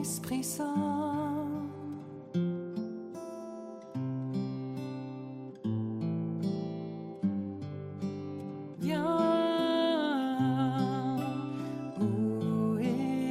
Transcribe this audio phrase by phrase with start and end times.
[0.00, 0.74] Esprit Saint.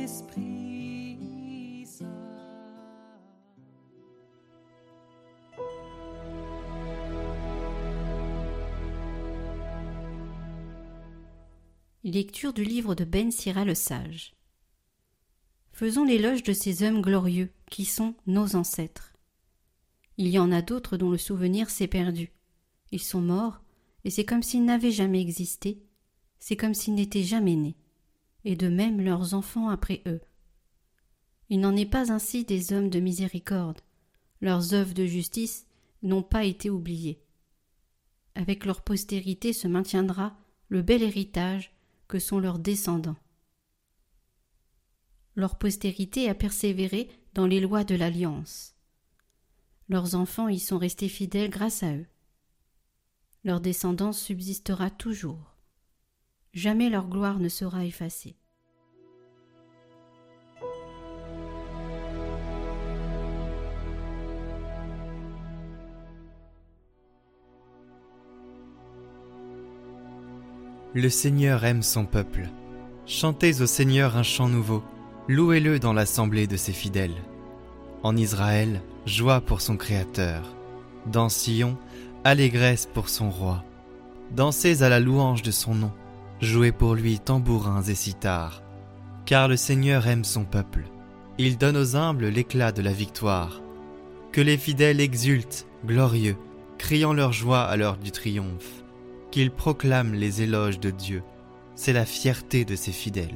[0.04, 0.38] Esprit.
[12.04, 14.39] Lecture du livre de Ben Sira le Sage.
[15.80, 19.14] Faisons l'éloge de ces hommes glorieux qui sont nos ancêtres.
[20.18, 22.34] Il y en a d'autres dont le souvenir s'est perdu.
[22.92, 23.62] Ils sont morts,
[24.04, 25.82] et c'est comme s'ils n'avaient jamais existé,
[26.38, 27.78] c'est comme s'ils n'étaient jamais nés,
[28.44, 30.20] et de même leurs enfants après eux.
[31.48, 33.80] Il n'en est pas ainsi des hommes de miséricorde.
[34.42, 35.66] Leurs œuvres de justice
[36.04, 37.24] n'ont pas été oubliées.
[38.36, 40.38] Avec leur postérité se maintiendra
[40.68, 41.72] le bel héritage
[42.10, 43.16] que sont leurs descendants.
[45.40, 48.76] Leur postérité a persévéré dans les lois de l'alliance.
[49.88, 52.08] Leurs enfants y sont restés fidèles grâce à eux.
[53.46, 55.56] Leur descendance subsistera toujours.
[56.52, 58.36] Jamais leur gloire ne sera effacée.
[70.94, 72.50] Le Seigneur aime son peuple.
[73.06, 74.84] Chantez au Seigneur un chant nouveau,
[75.30, 77.16] louez-le dans l'assemblée de ses fidèles.
[78.02, 80.56] En Israël, joie pour son Créateur.
[81.06, 81.78] Dans Sion,
[82.24, 83.64] allégresse pour son roi.
[84.32, 85.92] Dansez à la louange de son nom,
[86.42, 88.64] jouez pour lui tambourins et cithars.
[89.26, 90.86] Car le Seigneur aime son peuple.
[91.38, 93.62] Il donne aux humbles l'éclat de la victoire.
[94.32, 96.38] Que les fidèles exultent, glorieux,
[96.80, 98.84] criant leur joie à l'heure du triomphe
[99.32, 101.22] qu'il proclame les éloges de Dieu.
[101.76, 103.30] C'est la fierté de ses fidèles.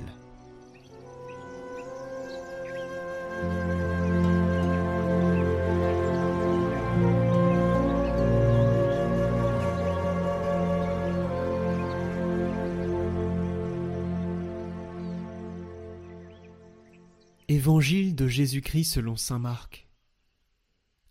[17.53, 19.87] Évangile de Jésus-Christ selon saint Marc.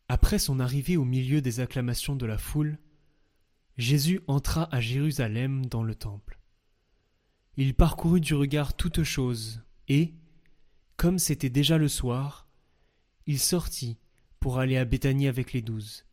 [0.08, 2.80] Après son arrivée au milieu des acclamations de la foule,
[3.76, 6.41] Jésus entra à Jérusalem dans le temple.
[7.56, 10.14] Il parcourut du regard toutes choses, et,
[10.97, 12.48] comme c'était déjà le soir,
[13.26, 14.00] il sortit
[14.41, 16.06] pour aller à Béthanie avec les douze.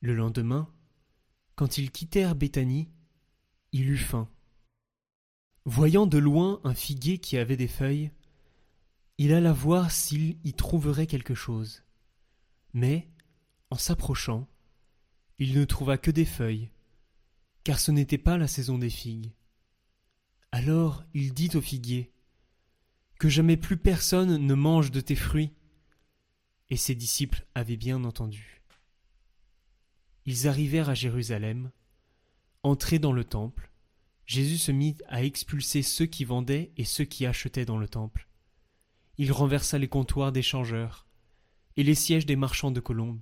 [0.00, 0.72] Le lendemain,
[1.54, 2.88] quand ils quittèrent Béthanie,
[3.72, 4.26] il eut faim.
[5.66, 8.10] Voyant de loin un figuier qui avait des feuilles,
[9.18, 11.84] il alla voir s'il y trouverait quelque chose.
[12.72, 13.08] Mais,
[13.70, 14.48] en s'approchant,
[15.38, 16.70] il ne trouva que des feuilles,
[17.64, 19.32] car ce n'était pas la saison des figues.
[20.52, 22.12] Alors il dit au figuier
[23.18, 25.52] Que jamais plus personne ne mange de tes fruits.
[26.70, 28.62] Et ses disciples avaient bien entendu.
[30.26, 31.70] Ils arrivèrent à Jérusalem.
[32.62, 33.70] Entrés dans le temple,
[34.26, 38.28] Jésus se mit à expulser ceux qui vendaient et ceux qui achetaient dans le temple.
[39.22, 41.06] Il renversa les comptoirs des changeurs
[41.76, 43.20] et les sièges des marchands de colombes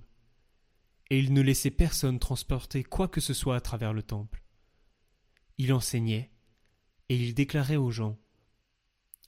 [1.11, 4.41] et il ne laissait personne transporter quoi que ce soit à travers le temple.
[5.59, 6.31] Il enseignait,
[7.09, 8.17] et il déclarait aux gens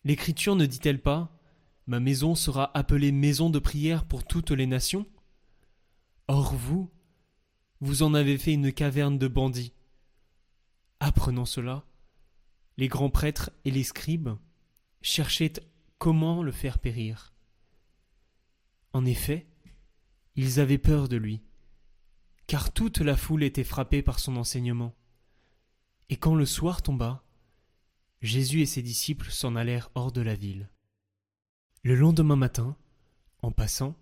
[0.04, 1.40] L'Écriture ne dit-elle pas
[1.86, 5.06] Ma maison sera appelée maison de prière pour toutes les nations?
[6.28, 6.90] Or vous,
[7.82, 9.76] vous en avez fait une caverne de bandits.
[11.00, 11.86] Apprenant cela,
[12.78, 14.32] les grands prêtres et les scribes
[15.04, 15.54] cherchaient
[16.04, 17.34] comment le faire périr.
[18.92, 19.48] En effet,
[20.36, 21.42] ils avaient peur de lui
[22.46, 24.94] car toute la foule était frappée par son enseignement.
[26.10, 27.24] Et quand le soir tomba,
[28.22, 30.70] Jésus et ses disciples s'en allèrent hors de la ville.
[31.84, 32.76] Le lendemain matin,
[33.42, 33.96] en passant,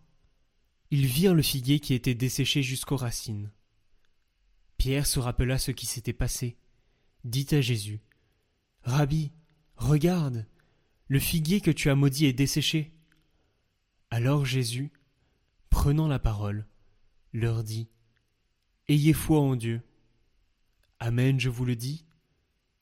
[0.90, 3.52] ils virent le figuier qui était desséché jusqu'aux racines.
[4.78, 6.58] Pierre se rappela ce qui s'était passé,
[7.26, 8.02] dit à Jésus
[8.86, 9.32] Rabbi,
[9.76, 10.48] regarde,
[11.12, 12.94] le figuier que tu as maudit est desséché.
[14.12, 14.94] Alors Jésus,
[15.70, 16.66] prenant la parole,
[17.34, 17.90] leur dit
[18.88, 19.82] Ayez foi en Dieu.
[21.00, 22.06] Amen, je vous le dis.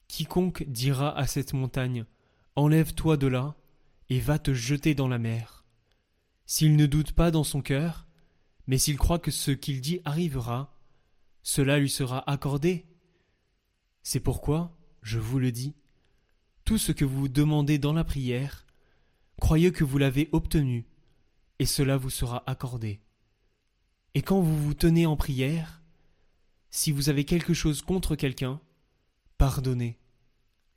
[0.07, 2.05] Quiconque dira à cette montagne
[2.55, 3.55] Enlève-toi de là,
[4.09, 5.65] et va te jeter dans la mer.
[6.45, 8.05] S'il ne doute pas dans son cœur,
[8.67, 10.77] mais s'il croit que ce qu'il dit arrivera,
[11.41, 12.85] cela lui sera accordé.
[14.03, 15.73] C'est pourquoi, je vous le dis,
[16.69, 18.63] tout ce que vous demandez dans la prière,
[19.41, 20.85] croyez que vous l'avez obtenu,
[21.57, 22.99] et cela vous sera accordé.
[24.13, 25.81] Et quand vous vous tenez en prière,
[26.69, 28.61] si vous avez quelque chose contre quelqu'un,
[29.39, 29.97] pardonnez,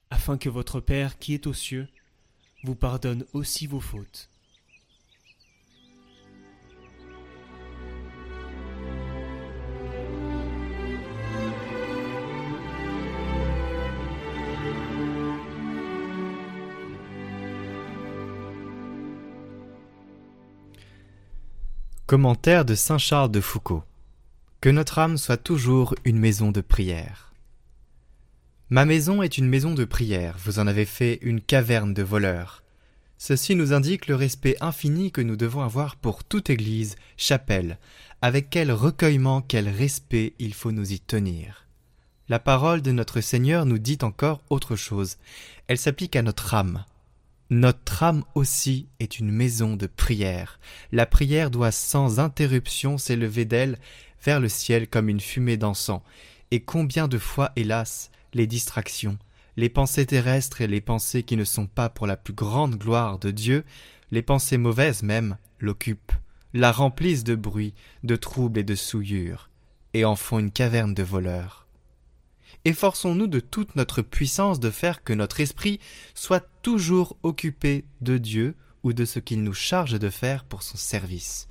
[0.08, 1.88] afin que votre Père qui est aux cieux
[2.64, 4.30] vous pardonne aussi vos fautes.
[22.12, 23.84] Commentaire de Saint Charles de Foucault.
[24.60, 27.32] Que notre âme soit toujours une maison de prière.
[28.68, 32.62] Ma maison est une maison de prière, vous en avez fait une caverne de voleurs.
[33.16, 37.78] Ceci nous indique le respect infini que nous devons avoir pour toute église, chapelle,
[38.20, 41.66] avec quel recueillement, quel respect il faut nous y tenir.
[42.28, 45.16] La parole de notre Seigneur nous dit encore autre chose.
[45.66, 46.84] Elle s'applique à notre âme.
[47.52, 50.58] Notre âme aussi est une maison de prière.
[50.90, 53.78] La prière doit sans interruption s'élever d'elle
[54.24, 56.00] vers le ciel comme une fumée d'encens.
[56.50, 59.18] Et combien de fois, hélas, les distractions,
[59.58, 63.18] les pensées terrestres et les pensées qui ne sont pas pour la plus grande gloire
[63.18, 63.64] de Dieu,
[64.12, 66.12] les pensées mauvaises même, l'occupent,
[66.54, 69.50] la remplissent de bruit, de troubles et de souillures,
[69.92, 71.62] et en font une caverne de voleurs
[72.64, 75.80] efforçons-nous de toute notre puissance de faire que notre esprit
[76.14, 80.76] soit toujours occupé de Dieu ou de ce qu'il nous charge de faire pour son
[80.76, 81.48] service.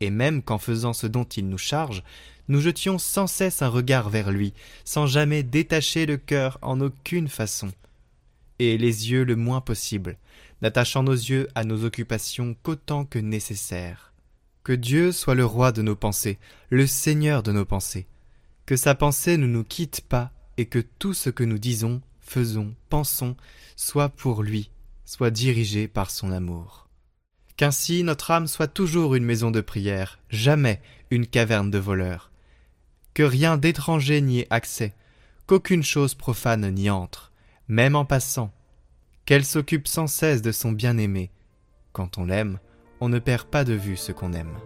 [0.00, 2.02] Et même qu'en faisant ce dont il nous charge,
[2.48, 4.52] nous jetions sans cesse un regard vers lui,
[4.84, 7.70] sans jamais détacher le cœur en aucune façon,
[8.58, 10.18] et les yeux le moins possible,
[10.60, 14.12] n'attachant nos yeux à nos occupations qu'autant que nécessaire.
[14.64, 16.38] Que Dieu soit le roi de nos pensées,
[16.70, 18.06] le Seigneur de nos pensées,
[18.66, 22.74] que sa pensée ne nous quitte pas et que tout ce que nous disons, faisons,
[22.88, 23.36] pensons,
[23.76, 24.70] soit pour lui,
[25.04, 26.88] soit dirigé par son amour.
[27.56, 30.80] Qu'ainsi notre âme soit toujours une maison de prière, jamais
[31.10, 32.30] une caverne de voleurs.
[33.14, 34.94] Que rien d'étranger n'y ait accès,
[35.46, 37.32] qu'aucune chose profane n'y entre,
[37.68, 38.52] même en passant.
[39.26, 41.30] Qu'elle s'occupe sans cesse de son bien-aimé.
[41.92, 42.58] Quand on l'aime,
[43.00, 44.56] on ne perd pas de vue ce qu'on aime.